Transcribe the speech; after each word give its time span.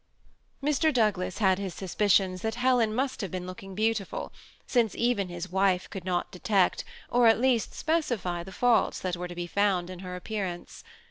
Mr. 0.63 0.91
Douglas 0.91 1.37
had 1.37 1.59
his 1.59 1.75
suspicions 1.75 2.41
that 2.41 2.55
Helen 2.55 2.95
must 2.95 3.21
have 3.21 3.29
been 3.29 3.45
looking 3.45 3.75
beautiful, 3.75 4.33
since 4.65 4.95
even 4.95 5.29
his 5.29 5.51
wife 5.51 5.87
could 5.91 6.05
not 6.05 6.31
de 6.31 6.39
tect, 6.39 6.83
or 7.11 7.27
at 7.27 7.39
least 7.39 7.75
specify, 7.75 8.43
the 8.43 8.51
faults 8.51 8.99
that 8.99 9.15
were 9.15 9.27
to 9.27 9.35
be 9.35 9.45
found 9.45 9.91
in 9.91 9.99
her 9.99 10.15
appearance. 10.15 10.83